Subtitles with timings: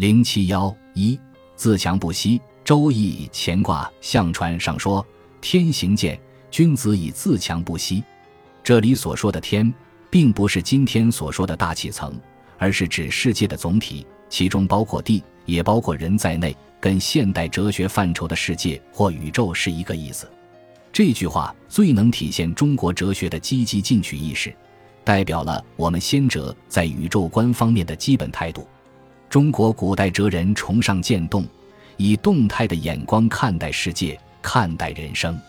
[0.00, 1.20] 零七幺一
[1.56, 5.06] 自强不息，《周易》乾卦象传上说
[5.42, 6.18] ：“天行健，
[6.50, 8.02] 君子以自强不息。”
[8.64, 9.70] 这里所说的“天”，
[10.08, 12.18] 并不是今天所说的大气层，
[12.56, 20.26] 而是指世界的总体，其中包括地，也包括人在内，跟现代哲学范畴的世界或宇宙是一个意思。
[20.90, 24.50] 这句话最能体现中国哲学的积极进取意识，
[25.04, 28.66] 代表了我们先哲在宇宙观方面的基本态度。
[29.30, 31.46] 中国古代哲人崇尚渐动，
[31.96, 35.40] 以动态的眼光看待世界，看待人生。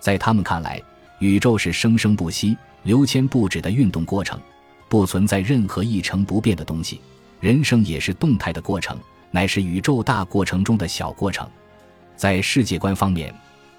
[0.00, 0.80] 在他们看来，
[1.18, 4.40] 宇宙是生生不息、流迁不止的运动过程，
[4.88, 7.02] 不存在任何一成不变的东西。
[7.38, 8.98] 人生也是动态的过程，
[9.30, 11.46] 乃是宇宙大过程中的小过程。
[12.16, 13.34] 在世界观方面，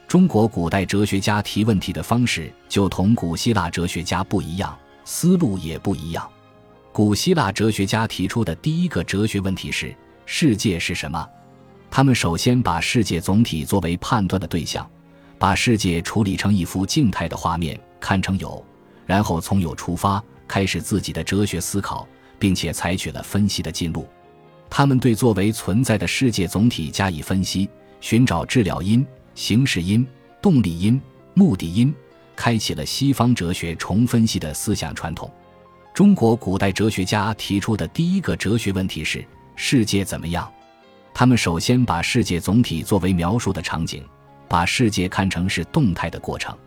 [0.08, 6.30] 中国古代哲学家提问题的方式就同古希腊哲学家不一样，思路也不一样。
[6.92, 11.28] 古希腊哲学家提出的第一个哲学问题是：世界是什么？
[11.90, 14.90] 他们首先把世界总体作为判断的对象，
[15.38, 18.64] 把世界处理成一幅静态的画面，看成有，
[19.06, 22.08] 然后从有出发，开始自己的哲学思考，
[22.40, 24.08] 并且采取了分析的进路。
[24.70, 27.70] 他们对作为存在的世界总体加以分析，
[28.02, 30.06] 寻找治疗因、形式因、
[30.42, 31.00] 动力因、
[31.34, 31.94] 目的因，
[32.36, 35.32] 开启了西方哲学重分析的思想传统。
[36.00, 39.22] 中国古代哲学家提出的第一个哲学问题是：
[39.58, 40.50] 世界怎么样？
[41.14, 44.02] 他们首先把世界总体作为描述的场景，
[44.48, 46.58] 把世界看成是动态的过程，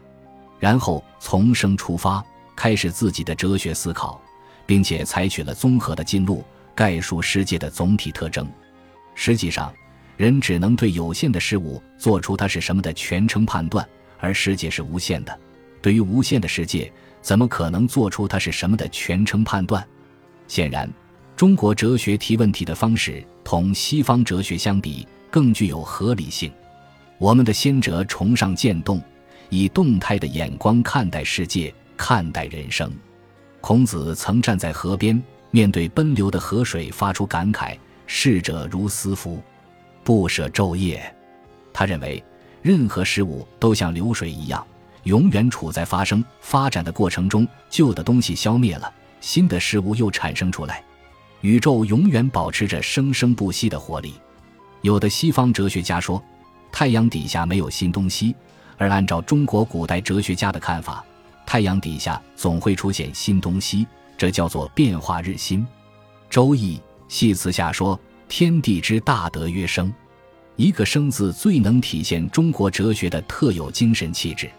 [0.60, 2.22] 然后从生出发，
[2.54, 4.20] 开始自己的哲学思考，
[4.66, 8.46] 并且采取了综合的进路，概述世界的总体特征。
[9.14, 9.72] 实际上，
[10.18, 13.88] 人只能对有限的事物做出它是什么的全称判断，
[14.20, 15.40] 而世界是无限的。
[15.80, 16.92] 对于无限的世界，
[17.22, 19.86] 怎么可能做出它是什么的全称判断？
[20.48, 20.92] 显然，
[21.36, 26.52] 中国哲学提问题的方式同西方哲学相比更具有合理性。
[27.18, 29.00] 我们的先哲崇尚渐动，
[29.48, 32.92] 以动态的眼光看待世界，看待人生。
[33.60, 39.40] 孔子曾站在河边，面对奔流的河水，发出感慨：“逝者如斯夫，
[40.02, 41.14] 不舍昼夜。”
[41.72, 42.22] 他认为，
[42.60, 44.66] 任何事物都像流水一样。
[45.04, 50.82] 永远处在发生、发展的过程中，旧的东西消灭了，新的事物又产生出来，
[51.40, 54.14] 宇宙永远保持着生生不息的活力。
[54.80, 56.22] 有的西方哲学家说，
[56.70, 58.34] 太阳底下没有新东西，
[58.76, 61.04] 而按照中国古代哲学家的看法，
[61.44, 63.86] 太阳底下总会出现新东西，
[64.16, 65.60] 这叫做变化日新。
[66.30, 66.76] 《周易》
[67.08, 67.98] 系辞下说
[68.28, 69.92] ：“天地之大德曰生。”
[70.56, 74.50] 一个“生”字最能体现中国哲学的特有精神气质。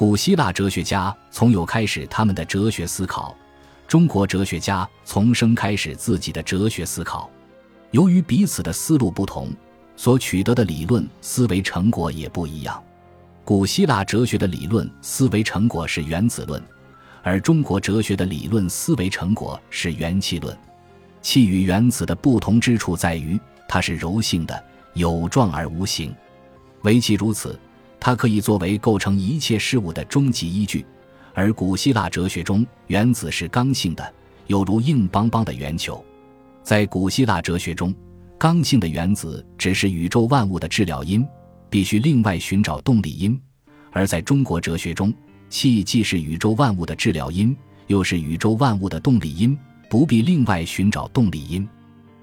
[0.00, 3.36] 古希腊哲学家从有开始他们的哲学思考，
[3.86, 7.28] 中国哲学家从生开始自己的哲学思考。
[7.90, 9.52] 由于彼此的思路不同，
[9.96, 12.82] 所取得的理论思维成果也不一样。
[13.44, 16.62] 古希腊哲学的理论思维成果是原子论，
[17.22, 20.56] 而中国哲学的理论思维成果是元气论。
[21.20, 23.38] 气与原子的不同之处在于，
[23.68, 26.10] 它是柔性的、有状而无形。
[26.84, 27.60] 唯其如此。
[28.00, 30.84] 它可以作为构成一切事物的终极依据，
[31.34, 34.14] 而古希腊哲学中，原子是刚性的，
[34.46, 36.02] 有如硬邦邦的圆球。
[36.62, 37.94] 在古希腊哲学中，
[38.38, 41.26] 刚性的原子只是宇宙万物的治疗因，
[41.68, 43.38] 必须另外寻找动力因；
[43.92, 45.12] 而在中国哲学中，
[45.50, 47.54] 气既是宇宙万物的治疗因，
[47.86, 49.56] 又是宇宙万物的动力因，
[49.90, 51.68] 不必另外寻找动力因。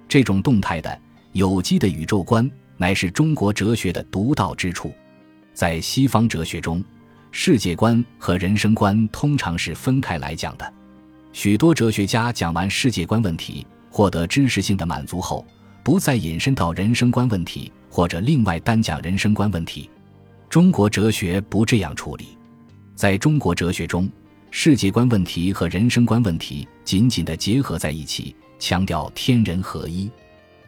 [0.07, 0.99] 这种动态的、
[1.33, 4.91] 有机的宇宙观，乃是中国哲学的独到之处。
[5.57, 6.83] 在西方哲学中，
[7.31, 10.73] 世界观和人生观通常是分开来讲的。
[11.33, 15.43] 许多哲学家讲完世界观问题，获得知识性的满足后，
[15.83, 19.89] 不再引申到人生观问题，或者另外单讲人生观问题。
[20.47, 22.37] 中国哲学不这样处理。
[22.93, 24.07] 在中国哲学中，
[24.51, 30.07] 世界观问题和人生观问题紧紧地结合在一起，强调天人合一。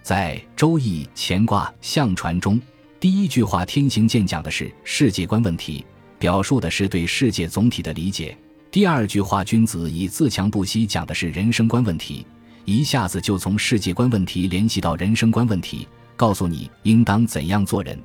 [0.02, 2.60] 在《周易》乾卦象传中。
[3.00, 5.86] 第一句话“天行健”讲的是世界观问题，
[6.18, 8.38] 表述的是对世界总体的理解。
[8.70, 12.28] 第二句话“君子以自强不息”讲的是人生观问题，
[12.66, 15.88] 一下子就从世界观问题联系到人生观问题，
[16.18, 17.98] 告诉你应当怎样做人，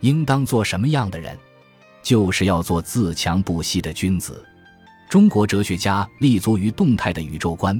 [0.00, 1.38] 应当做什么样的人，
[2.02, 4.42] 就是要做自强不息的君子。
[5.10, 7.78] 中国哲学家立足于动态的宇宙观，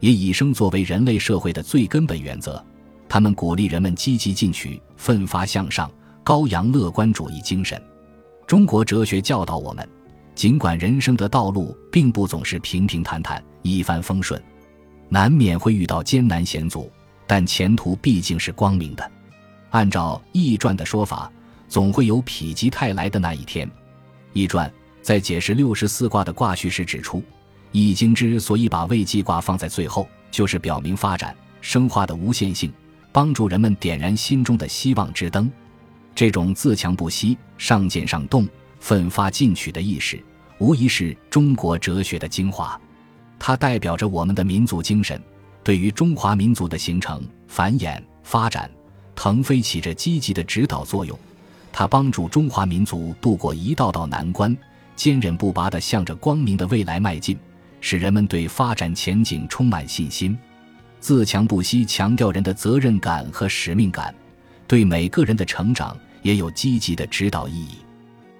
[0.00, 2.62] 也以生作为人类社会的最根本原则。
[3.08, 5.90] 他们鼓励人们积极进取、奋发向上，
[6.22, 7.80] 高扬乐观主义精神。
[8.46, 9.88] 中国哲学教导我们，
[10.34, 14.42] 尽管人生的道路并不总是平平坦坦、一帆风顺，
[15.08, 16.90] 难免会遇到艰难险阻，
[17.26, 19.10] 但前途毕竟是光明的。
[19.70, 21.30] 按照《易传》的说法，
[21.68, 23.66] 总会有否极泰来的那一天。
[24.32, 24.68] 《易传》
[25.02, 27.18] 在解释六十四卦的卦序时指出，
[27.72, 32.72] 《易经》之所以把未济卦放在最后，就是表明发展生化的无限性，
[33.14, 35.48] 帮助人们点燃心中的希望之灯。
[36.16, 38.44] 这种自强不息、上进上动、
[38.80, 40.20] 奋发进取的意识，
[40.58, 42.78] 无疑是中国哲学的精华。
[43.38, 45.22] 它代表着我们的民族精神，
[45.62, 48.68] 对于中华民族的形成、繁衍、发展、
[49.14, 51.16] 腾飞起着积极的指导作用。
[51.70, 54.56] 它帮助中华民族度过一道道难关，
[54.96, 57.38] 坚韧不拔地向着光明的未来迈进，
[57.80, 60.36] 使人们对发展前景充满信心。
[61.04, 64.14] 自强不息强调人的责任感和使命感，
[64.66, 67.74] 对每个人的成长也有积极的指导意义。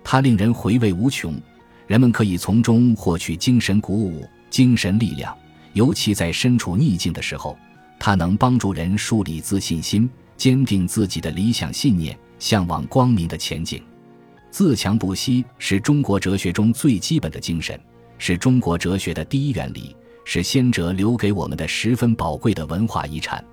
[0.03, 1.39] 它令人回味无穷，
[1.87, 4.27] 人们可以从中获取精神鼓舞。
[4.49, 5.37] 精神力量，
[5.75, 7.55] 尤其在身处逆境的时候，
[7.99, 10.09] 它能帮助人树立自信心，
[10.39, 13.83] 坚定自己的理想信念，向往光明的前景。
[14.51, 17.79] 自强不息是中国哲学中最基本的精神，
[18.17, 23.45] 是中国哲学的第一原理，是先哲留给我们的十分宝贵的文化遗产。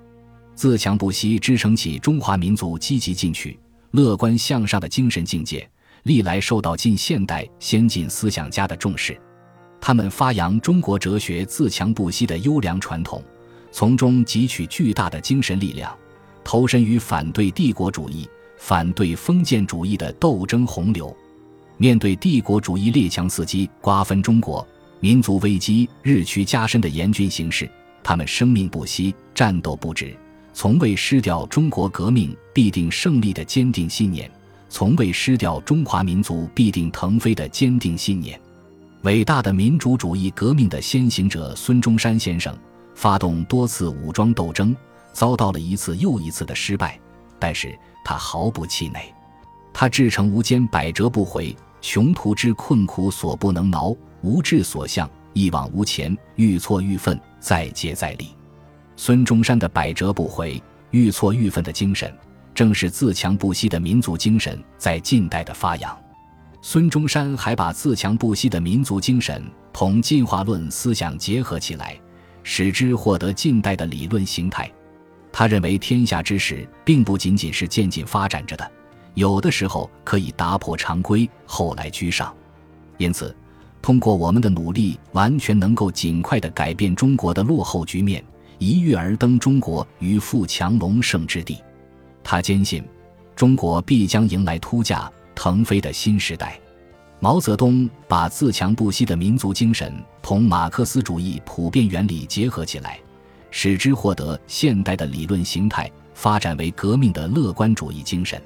[0.56, 3.58] 自强不息支撑起中华民族积极进取、
[3.92, 5.68] 乐观向上的精神境界，
[6.04, 9.20] 历来受到近现代先进思想家的重视。
[9.80, 13.24] 他们发扬中国哲学自强不息的优良传统，
[13.72, 15.98] 从中汲取巨大的精神力量，
[16.44, 21.16] 投身于反对帝国主义、反对封建主义的斗争洪流。
[21.78, 24.68] 面对帝国主义列强伺机瓜分中国、
[25.02, 27.68] 民族危机日趋加深的严峻形势，
[28.04, 30.16] 他们生命不息、战斗不止，
[30.54, 34.30] 从未失掉中国革命必定胜利的坚定信念，
[34.70, 38.40] 从未失掉中华民族必定腾飞的坚定信念。
[39.02, 42.56] 伟大的民主主义革命的先行者孙中山先生，
[42.94, 44.76] 发动多次武装斗争，
[45.14, 47.00] 遭到了一次又一次的失败，
[47.40, 47.76] 但是
[48.06, 49.12] 他毫不气馁。
[49.74, 51.56] 他志诚无坚，百折不回。
[51.84, 56.16] 穷途之困苦所不能挠，无志所向，一往无前。
[56.36, 58.30] 愈挫愈奋，再接再厉。
[58.96, 62.14] 孙中山的百折不回、愈挫愈奋的精神，
[62.54, 65.98] 正是自强不息的民族精神在近代的发扬。
[66.62, 72.00] 孙中山还把自强不息的民族精神同进化论思想结合起来，
[72.44, 74.72] 使之获得近代的理论形态。
[75.32, 78.72] 他认为天下之事并不仅仅是渐进发展着的，
[79.16, 82.32] 有的时候可以打破常规，后来居上。
[82.98, 83.36] 因此，
[83.82, 88.24] 通过我们的努力，完全能够尽快地改变中国的落后局面，
[88.60, 91.58] 一跃而登中国于富强隆盛之地。
[92.24, 92.84] 他坚信，
[93.36, 95.12] 中国必将迎来突架。
[95.34, 96.60] 腾飞的新时代，
[97.20, 99.92] 毛泽东把自强不息的民族精神
[100.22, 103.00] 同马克思主义普遍原理结合起来，
[103.50, 108.40] 使之获得现代的理论形态，发展为革命的乐观主义精神。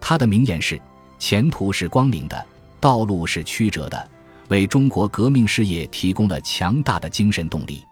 [0.00, 0.80] 他的名言是
[1.20, 2.44] ：“前途是光明的，
[2.80, 4.08] 道路是曲折的”，
[4.48, 7.84] 为中国革命事业提供了强大的精神动力。